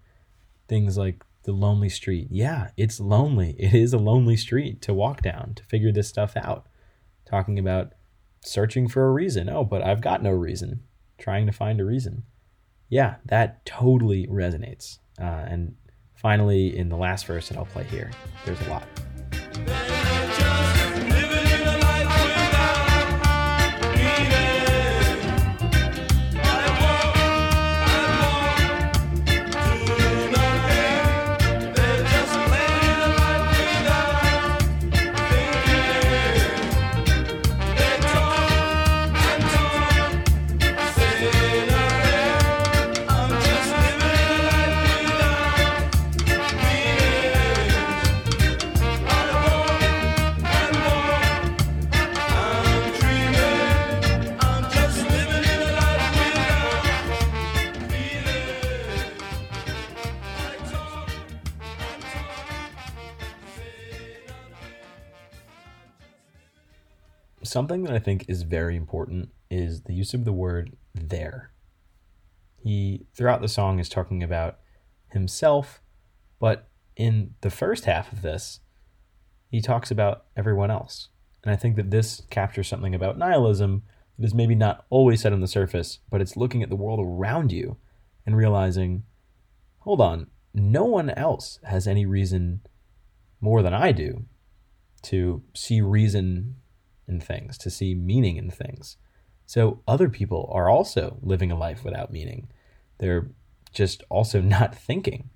things 0.67 0.97
like 0.97 1.23
the 1.43 1.53
lonely 1.53 1.87
street, 1.87 2.27
yeah, 2.29 2.71
it's 2.75 2.99
lonely. 2.99 3.55
It 3.57 3.73
is 3.73 3.93
a 3.93 3.97
lonely 3.97 4.35
street 4.35 4.81
to 4.81 4.93
walk 4.93 5.21
down 5.21 5.53
to 5.55 5.63
figure 5.63 5.93
this 5.93 6.09
stuff 6.09 6.35
out. 6.35 6.67
Talking 7.25 7.57
about 7.57 7.93
searching 8.43 8.89
for 8.89 9.07
a 9.07 9.11
reason. 9.13 9.47
Oh, 9.47 9.63
but 9.63 9.83
I've 9.83 10.01
got 10.01 10.21
no 10.21 10.31
reason. 10.31 10.81
Trying 11.17 11.45
to 11.45 11.53
find 11.53 11.79
a 11.79 11.85
reason. 11.85 12.23
Yeah, 12.89 13.15
that 13.23 13.65
totally 13.65 14.27
resonates. 14.27 14.97
Uh, 15.17 15.45
and 15.47 15.75
finally, 16.13 16.77
in 16.77 16.89
the 16.89 16.97
last 16.97 17.25
verse 17.25 17.47
that 17.47 17.57
I'll 17.57 17.65
play 17.65 17.85
here, 17.85 18.11
there's 18.43 18.59
a 18.67 18.69
lot. 18.69 19.92
Something 67.53 67.83
that 67.83 67.93
I 67.93 67.99
think 67.99 68.25
is 68.27 68.41
very 68.41 68.75
important 68.75 69.29
is 69.49 69.83
the 69.83 69.93
use 69.93 70.15
of 70.15 70.25
the 70.25 70.33
word 70.33 70.75
there. 70.95 71.51
He, 72.57 73.05
throughout 73.15 73.41
the 73.41 73.47
song, 73.47 73.79
is 73.79 73.87
talking 73.87 74.23
about 74.23 74.57
himself, 75.11 75.79
but 76.39 76.67
in 76.95 77.35
the 77.41 77.51
first 77.51 77.85
half 77.85 78.11
of 78.11 78.23
this, 78.23 78.59
he 79.49 79.61
talks 79.61 79.91
about 79.91 80.25
everyone 80.35 80.71
else. 80.71 81.09
And 81.43 81.53
I 81.53 81.55
think 81.55 81.75
that 81.75 81.91
this 81.91 82.23
captures 82.31 82.67
something 82.67 82.95
about 82.95 83.19
nihilism 83.19 83.83
that 84.17 84.25
is 84.25 84.33
maybe 84.33 84.55
not 84.55 84.85
always 84.89 85.21
said 85.21 85.31
on 85.31 85.41
the 85.41 85.47
surface, 85.47 85.99
but 86.09 86.21
it's 86.21 86.35
looking 86.35 86.63
at 86.63 86.69
the 86.69 86.75
world 86.75 86.99
around 86.99 87.51
you 87.51 87.77
and 88.25 88.35
realizing, 88.35 89.03
hold 89.79 90.01
on, 90.01 90.27
no 90.55 90.85
one 90.85 91.11
else 91.11 91.59
has 91.63 91.87
any 91.87 92.05
reason 92.05 92.61
more 93.39 93.61
than 93.61 93.75
I 93.75 93.91
do 93.91 94.25
to 95.03 95.43
see 95.53 95.81
reason 95.81 96.55
in 97.07 97.19
things, 97.19 97.57
to 97.59 97.69
see 97.69 97.95
meaning 97.95 98.37
in 98.37 98.49
things. 98.49 98.97
So 99.45 99.81
other 99.87 100.09
people 100.09 100.49
are 100.53 100.69
also 100.69 101.17
living 101.21 101.51
a 101.51 101.57
life 101.57 101.83
without 101.83 102.11
meaning. 102.11 102.49
They're 102.99 103.29
just 103.71 104.03
also 104.09 104.41
not 104.41 104.75
thinking. 104.75 105.29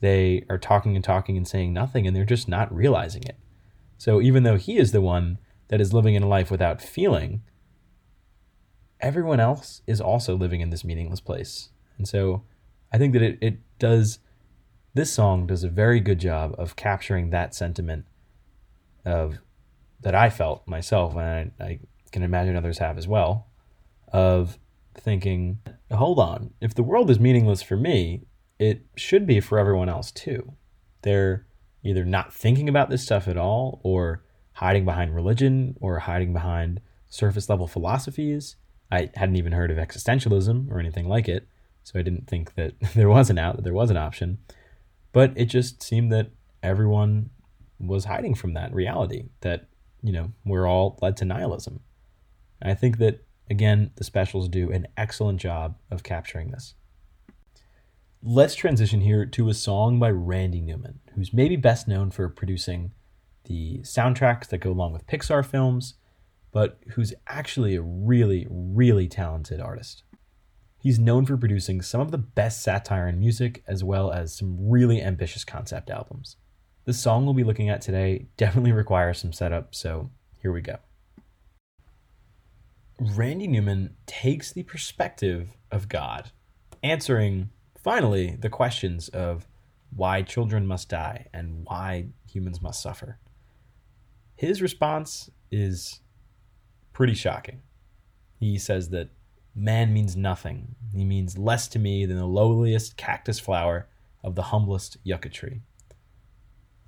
They 0.00 0.44
are 0.48 0.58
talking 0.58 0.96
and 0.96 1.04
talking 1.04 1.36
and 1.36 1.46
saying 1.46 1.72
nothing, 1.72 2.06
and 2.06 2.16
they're 2.16 2.24
just 2.24 2.48
not 2.48 2.74
realizing 2.74 3.22
it. 3.24 3.36
So 3.98 4.20
even 4.20 4.44
though 4.44 4.56
he 4.56 4.78
is 4.78 4.92
the 4.92 5.00
one 5.02 5.38
that 5.68 5.80
is 5.80 5.92
living 5.92 6.14
in 6.14 6.22
a 6.22 6.28
life 6.28 6.50
without 6.50 6.80
feeling, 6.80 7.42
everyone 9.00 9.40
else 9.40 9.82
is 9.86 10.00
also 10.00 10.36
living 10.36 10.60
in 10.60 10.70
this 10.70 10.84
meaningless 10.84 11.20
place. 11.20 11.68
And 11.98 12.08
so 12.08 12.44
I 12.92 12.98
think 12.98 13.12
that 13.12 13.22
it, 13.22 13.38
it 13.40 13.58
does, 13.78 14.20
this 14.94 15.12
song 15.12 15.46
does 15.46 15.64
a 15.64 15.68
very 15.68 16.00
good 16.00 16.18
job 16.18 16.54
of 16.58 16.76
capturing 16.76 17.30
that 17.30 17.54
sentiment 17.54 18.06
of 19.04 19.38
that 20.02 20.14
I 20.14 20.30
felt 20.30 20.66
myself, 20.66 21.14
and 21.16 21.52
I, 21.60 21.64
I 21.64 21.78
can 22.10 22.22
imagine 22.22 22.56
others 22.56 22.78
have 22.78 22.98
as 22.98 23.06
well, 23.06 23.46
of 24.12 24.58
thinking, 24.94 25.60
hold 25.90 26.18
on, 26.18 26.50
if 26.60 26.74
the 26.74 26.82
world 26.82 27.10
is 27.10 27.20
meaningless 27.20 27.62
for 27.62 27.76
me, 27.76 28.22
it 28.58 28.84
should 28.96 29.26
be 29.26 29.40
for 29.40 29.58
everyone 29.58 29.88
else 29.88 30.10
too. 30.10 30.52
They're 31.02 31.46
either 31.82 32.04
not 32.04 32.32
thinking 32.32 32.68
about 32.68 32.90
this 32.90 33.02
stuff 33.02 33.28
at 33.28 33.36
all, 33.36 33.80
or 33.82 34.22
hiding 34.54 34.84
behind 34.84 35.14
religion, 35.14 35.76
or 35.80 36.00
hiding 36.00 36.32
behind 36.32 36.80
surface 37.08 37.48
level 37.48 37.66
philosophies. 37.66 38.56
I 38.92 39.10
hadn't 39.14 39.36
even 39.36 39.52
heard 39.52 39.70
of 39.70 39.78
existentialism 39.78 40.70
or 40.70 40.78
anything 40.78 41.08
like 41.08 41.28
it, 41.28 41.46
so 41.84 41.98
I 41.98 42.02
didn't 42.02 42.26
think 42.26 42.54
that 42.54 42.74
there 42.94 43.08
was 43.08 43.30
an 43.30 43.38
out, 43.38 43.56
that 43.56 43.62
there 43.62 43.74
was 43.74 43.90
an 43.90 43.96
option. 43.96 44.38
But 45.12 45.32
it 45.36 45.46
just 45.46 45.82
seemed 45.82 46.12
that 46.12 46.30
everyone 46.62 47.30
was 47.78 48.04
hiding 48.04 48.34
from 48.34 48.54
that 48.54 48.74
reality 48.74 49.24
that 49.40 49.69
you 50.02 50.12
know 50.12 50.32
we're 50.44 50.66
all 50.66 50.98
led 51.02 51.16
to 51.18 51.24
nihilism. 51.24 51.80
I 52.62 52.74
think 52.74 52.98
that 52.98 53.24
again 53.48 53.90
the 53.96 54.04
specials 54.04 54.48
do 54.48 54.70
an 54.70 54.86
excellent 54.96 55.40
job 55.40 55.76
of 55.90 56.02
capturing 56.02 56.50
this. 56.50 56.74
Let's 58.22 58.54
transition 58.54 59.00
here 59.00 59.24
to 59.24 59.48
a 59.48 59.54
song 59.54 59.98
by 59.98 60.10
Randy 60.10 60.60
Newman, 60.60 61.00
who's 61.14 61.32
maybe 61.32 61.56
best 61.56 61.88
known 61.88 62.10
for 62.10 62.28
producing 62.28 62.92
the 63.44 63.78
soundtracks 63.78 64.48
that 64.48 64.58
go 64.58 64.70
along 64.70 64.92
with 64.92 65.06
Pixar 65.06 65.44
films, 65.44 65.94
but 66.52 66.80
who's 66.94 67.14
actually 67.26 67.76
a 67.76 67.82
really, 67.82 68.46
really 68.50 69.08
talented 69.08 69.60
artist. 69.60 70.02
He's 70.82 70.98
known 70.98 71.26
for 71.26 71.36
producing 71.36 71.82
some 71.82 72.00
of 72.00 72.10
the 72.10 72.18
best 72.18 72.62
satire 72.62 73.08
in 73.08 73.18
music, 73.18 73.62
as 73.66 73.84
well 73.84 74.10
as 74.10 74.34
some 74.34 74.56
really 74.68 75.02
ambitious 75.02 75.44
concept 75.44 75.90
albums. 75.90 76.36
The 76.86 76.94
song 76.94 77.24
we'll 77.24 77.34
be 77.34 77.44
looking 77.44 77.68
at 77.68 77.82
today 77.82 78.26
definitely 78.38 78.72
requires 78.72 79.18
some 79.18 79.32
setup, 79.32 79.74
so 79.74 80.10
here 80.40 80.50
we 80.50 80.62
go. 80.62 80.78
Randy 82.98 83.46
Newman 83.46 83.96
takes 84.06 84.52
the 84.52 84.62
perspective 84.62 85.56
of 85.70 85.88
God, 85.88 86.30
answering 86.82 87.50
finally 87.76 88.36
the 88.36 88.48
questions 88.48 89.08
of 89.10 89.46
why 89.94 90.22
children 90.22 90.66
must 90.66 90.88
die 90.88 91.26
and 91.34 91.66
why 91.66 92.06
humans 92.30 92.62
must 92.62 92.82
suffer. 92.82 93.18
His 94.34 94.62
response 94.62 95.30
is 95.50 96.00
pretty 96.92 97.14
shocking. 97.14 97.60
He 98.38 98.58
says 98.58 98.88
that 98.88 99.10
man 99.54 99.92
means 99.92 100.16
nothing. 100.16 100.76
He 100.94 101.04
means 101.04 101.36
less 101.36 101.68
to 101.68 101.78
me 101.78 102.06
than 102.06 102.16
the 102.16 102.26
lowliest 102.26 102.96
cactus 102.96 103.38
flower 103.38 103.86
of 104.24 104.34
the 104.34 104.44
humblest 104.44 104.96
yucca 105.04 105.28
tree 105.28 105.60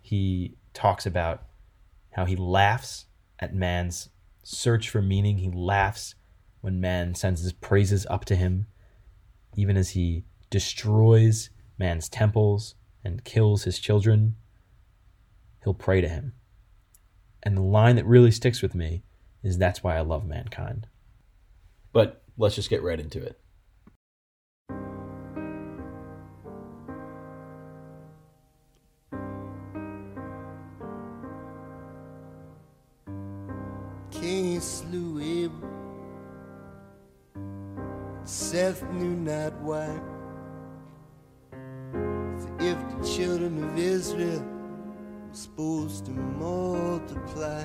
he 0.02 0.56
talks 0.74 1.06
about 1.06 1.44
how 2.10 2.26
he 2.26 2.36
laughs 2.36 3.06
at 3.38 3.54
man's 3.54 4.10
search 4.42 4.90
for 4.90 5.00
meaning. 5.00 5.38
He 5.38 5.50
laughs 5.50 6.14
when 6.60 6.80
man 6.80 7.14
sends 7.14 7.42
his 7.42 7.52
praises 7.52 8.06
up 8.10 8.24
to 8.26 8.36
him, 8.36 8.66
even 9.56 9.76
as 9.76 9.90
he 9.90 10.24
destroys 10.50 11.50
man's 11.78 12.08
temples 12.08 12.74
and 13.04 13.24
kills 13.24 13.64
his 13.64 13.78
children. 13.78 14.36
He'll 15.64 15.74
pray 15.74 16.00
to 16.00 16.08
him. 16.08 16.34
And 17.42 17.56
the 17.56 17.62
line 17.62 17.96
that 17.96 18.06
really 18.06 18.30
sticks 18.30 18.62
with 18.62 18.74
me 18.74 19.02
is 19.42 19.58
that's 19.58 19.82
why 19.82 19.96
I 19.96 20.00
love 20.00 20.26
mankind. 20.26 20.86
But 21.92 22.22
let's 22.36 22.54
just 22.54 22.70
get 22.70 22.82
right 22.82 23.00
into 23.00 23.22
it. 23.22 23.40
Not 39.42 39.54
why. 39.62 40.00
For 41.50 42.52
if 42.60 42.78
the 42.90 43.08
children 43.16 43.64
of 43.64 43.76
Israel 43.76 44.40
were 44.40 45.34
supposed 45.34 46.06
to 46.06 46.12
multiply, 46.12 47.64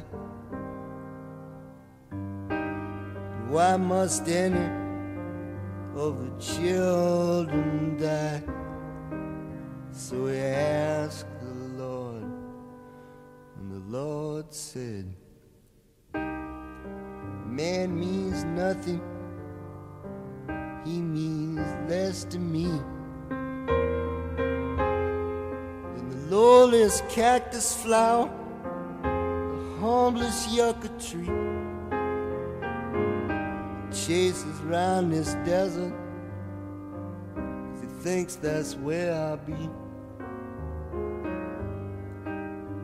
why 3.50 3.78
must 3.78 4.28
any 4.28 4.70
of 5.96 6.13
the 6.24 6.32
children 6.40 7.98
die? 7.98 8.42
So 9.92 10.28
he 10.28 10.38
asked 10.40 11.28
the 11.42 11.84
Lord, 11.84 12.24
and 13.58 13.72
the 13.72 13.98
Lord 13.98 14.52
said, 14.54 15.13
man 17.46 18.00
means 18.00 18.44
nothing, 18.44 19.02
he 20.88 21.02
means 21.02 21.60
less 21.89 22.23
to 22.23 22.39
me 22.39 22.67
than 25.93 26.10
the 26.10 26.36
lowliest 26.36 27.08
cactus 27.10 27.76
flower, 27.84 28.30
the 29.04 29.78
humblest 29.82 30.50
yucca 30.50 30.88
tree. 30.97 31.30
Chases 33.91 34.62
round 34.62 35.12
this 35.12 35.34
desert, 35.45 35.93
cause 37.36 37.82
he 37.82 37.88
thinks 38.02 38.36
that's 38.36 38.76
where 38.76 39.13
I'll 39.13 39.38
be. 39.38 39.69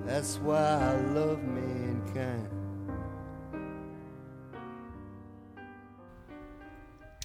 That's 0.06 0.38
why 0.39 0.58
I 0.58 1.00
love 1.13 1.42
mankind. 1.44 2.50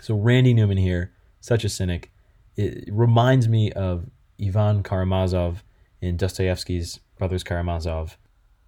So 0.09 0.15
Randy 0.15 0.55
Newman 0.55 0.79
here, 0.79 1.13
such 1.39 1.65
a 1.65 1.69
cynic. 1.69 2.11
It 2.57 2.89
reminds 2.91 3.47
me 3.47 3.71
of 3.73 4.09
Ivan 4.43 4.83
Karamazov 4.83 5.63
in 6.01 6.17
Dostoevsky's 6.17 7.01
Brothers 7.19 7.45
Karamazov 7.45 8.17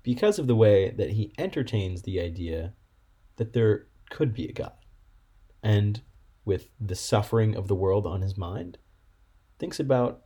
because 0.02 0.38
of 0.38 0.48
the 0.48 0.54
way 0.54 0.90
that 0.90 1.12
he 1.12 1.32
entertains 1.38 2.02
the 2.02 2.20
idea 2.20 2.74
that 3.36 3.54
there 3.54 3.86
could 4.10 4.34
be 4.34 4.48
a 4.48 4.52
God. 4.52 4.74
And 5.62 6.02
with 6.44 6.68
the 6.78 6.94
suffering 6.94 7.56
of 7.56 7.68
the 7.68 7.74
world 7.74 8.06
on 8.06 8.20
his 8.20 8.36
mind, 8.36 8.76
thinks 9.58 9.80
about 9.80 10.24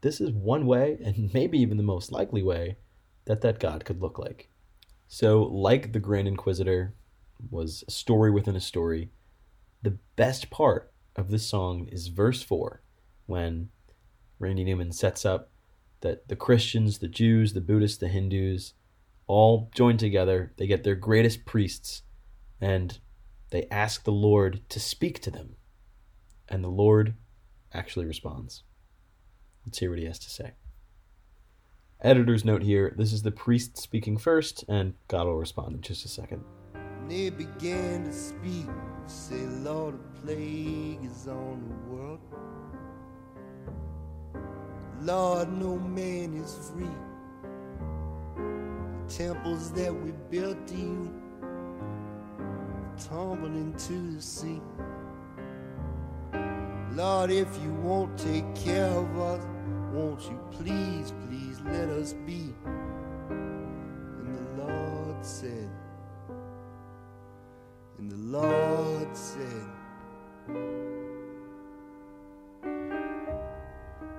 this 0.00 0.18
is 0.18 0.30
one 0.30 0.64
way, 0.64 0.96
and 1.04 1.30
maybe 1.34 1.58
even 1.58 1.76
the 1.76 1.82
most 1.82 2.10
likely 2.10 2.42
way, 2.42 2.78
that 3.26 3.42
that 3.42 3.60
God 3.60 3.84
could 3.84 4.00
look 4.00 4.18
like. 4.18 4.48
So, 5.08 5.42
like 5.42 5.92
the 5.92 6.00
Grand 6.00 6.26
Inquisitor 6.26 6.94
was 7.50 7.84
a 7.86 7.90
story 7.90 8.30
within 8.30 8.56
a 8.56 8.60
story, 8.60 9.10
the 9.84 9.98
best 10.16 10.50
part 10.50 10.90
of 11.14 11.30
this 11.30 11.46
song 11.46 11.86
is 11.92 12.08
verse 12.08 12.42
4 12.42 12.82
when 13.26 13.68
Randy 14.38 14.64
Newman 14.64 14.92
sets 14.92 15.26
up 15.26 15.50
that 16.00 16.28
the 16.28 16.36
Christians, 16.36 16.98
the 16.98 17.08
Jews, 17.08 17.52
the 17.52 17.60
Buddhists, 17.60 17.98
the 17.98 18.08
Hindus 18.08 18.72
all 19.26 19.70
join 19.74 19.98
together. 19.98 20.52
They 20.56 20.66
get 20.66 20.84
their 20.84 20.94
greatest 20.94 21.44
priests 21.44 22.02
and 22.60 22.98
they 23.50 23.66
ask 23.70 24.04
the 24.04 24.12
Lord 24.12 24.68
to 24.70 24.80
speak 24.80 25.20
to 25.20 25.30
them. 25.30 25.56
And 26.48 26.64
the 26.64 26.68
Lord 26.68 27.14
actually 27.72 28.06
responds. 28.06 28.62
Let's 29.66 29.78
hear 29.78 29.90
what 29.90 29.98
he 29.98 30.06
has 30.06 30.18
to 30.20 30.30
say. 30.30 30.52
Editor's 32.00 32.44
note 32.44 32.62
here 32.62 32.94
this 32.96 33.12
is 33.12 33.22
the 33.22 33.30
priest 33.30 33.78
speaking 33.78 34.18
first, 34.18 34.64
and 34.68 34.94
God 35.08 35.26
will 35.26 35.36
respond 35.36 35.74
in 35.74 35.80
just 35.80 36.04
a 36.04 36.08
second. 36.08 36.42
They 37.08 37.30
began 37.30 38.04
to 38.04 38.12
speak 38.12 38.66
Say, 39.06 39.46
Lord, 39.62 39.94
a 39.94 40.20
plague 40.20 41.04
is 41.04 41.28
on 41.28 41.62
the 41.68 41.94
world. 41.94 42.20
Lord, 45.02 45.52
no 45.52 45.78
man 45.78 46.34
is 46.34 46.70
free. 46.72 46.86
The 48.36 49.14
temples 49.14 49.72
that 49.72 49.94
we 49.94 50.12
built 50.30 50.66
to 50.68 50.76
you 50.76 51.22
tumbled 53.08 53.54
into 53.54 54.14
the 54.16 54.22
sea. 54.22 54.60
Lord, 56.92 57.30
if 57.30 57.48
you 57.62 57.72
won't 57.82 58.16
take 58.18 58.54
care 58.54 58.86
of 58.86 59.18
us, 59.18 59.44
Won't 59.94 60.22
you 60.24 60.40
please, 60.50 61.12
please 61.28 61.60
let 61.66 61.88
us 61.88 62.14
be? 62.26 62.52
And 63.30 64.36
the 64.36 64.64
Lord 64.64 65.24
said, 65.24 65.63
Lord 68.34 69.16
said, 69.16 69.64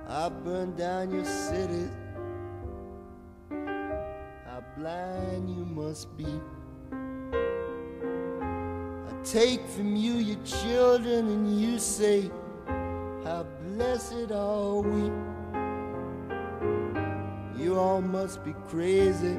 I 0.08 0.30
burned 0.30 0.78
down 0.78 1.12
your 1.12 1.26
city. 1.26 1.86
How 3.50 4.64
blind 4.78 5.50
you 5.50 5.66
must 5.66 6.16
be. 6.16 6.40
I 9.10 9.22
take 9.22 9.60
from 9.68 9.94
you 9.94 10.14
your 10.14 10.42
children, 10.44 11.28
and 11.28 11.60
you 11.60 11.78
say, 11.78 12.30
How 13.22 13.44
blessed 13.68 14.32
are 14.32 14.80
we. 14.80 15.12
You 17.62 17.78
all 17.78 18.00
must 18.00 18.42
be 18.46 18.54
crazy. 18.66 19.36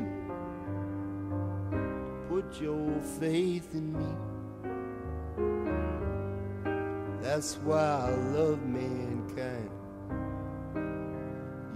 Put 2.30 2.62
your 2.62 2.92
faith 3.20 3.74
in 3.74 3.98
me. 3.98 4.37
That's 7.28 7.56
why 7.56 8.06
I 8.08 8.10
love 8.38 8.66
mankind. 8.66 9.70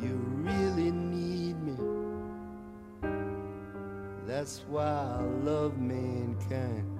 You 0.01 0.15
really 0.37 0.91
need 0.91 1.61
me. 1.61 1.75
That's 4.25 4.63
why 4.69 4.85
I 4.85 5.21
love 5.43 5.77
mankind. 5.77 6.97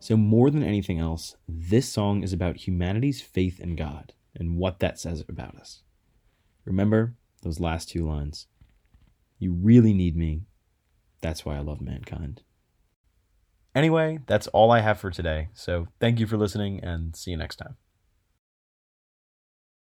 So, 0.00 0.18
more 0.18 0.50
than 0.50 0.62
anything 0.62 0.98
else, 0.98 1.34
this 1.48 1.88
song 1.88 2.22
is 2.22 2.34
about 2.34 2.68
humanity's 2.68 3.22
faith 3.22 3.58
in 3.58 3.74
God 3.74 4.12
and 4.36 4.58
what 4.58 4.80
that 4.80 4.98
says 4.98 5.24
about 5.26 5.56
us. 5.56 5.82
Remember 6.66 7.14
those 7.42 7.58
last 7.58 7.88
two 7.88 8.06
lines. 8.06 8.48
You 9.38 9.54
really 9.54 9.94
need 9.94 10.14
me. 10.14 10.42
That's 11.20 11.44
why 11.44 11.56
I 11.56 11.60
love 11.60 11.80
mankind. 11.80 12.42
Anyway, 13.74 14.18
that's 14.26 14.46
all 14.48 14.70
I 14.70 14.80
have 14.80 14.98
for 14.98 15.10
today. 15.10 15.48
So, 15.54 15.86
thank 16.00 16.18
you 16.18 16.26
for 16.26 16.36
listening 16.36 16.80
and 16.82 17.14
see 17.14 17.30
you 17.30 17.36
next 17.36 17.56
time. 17.56 17.76